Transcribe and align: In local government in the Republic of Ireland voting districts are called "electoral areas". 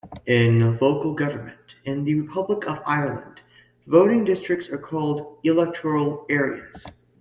In 0.25 0.79
local 0.79 1.13
government 1.13 1.75
in 1.85 2.03
the 2.03 2.15
Republic 2.15 2.67
of 2.67 2.79
Ireland 2.87 3.39
voting 3.85 4.23
districts 4.25 4.67
are 4.71 4.79
called 4.79 5.37
"electoral 5.43 6.25
areas". 6.27 6.83